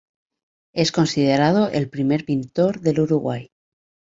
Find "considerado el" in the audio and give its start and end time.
0.91-1.87